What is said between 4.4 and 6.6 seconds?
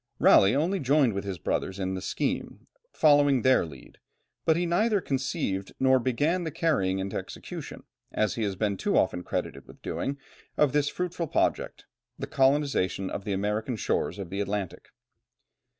but he neither conceived nor began the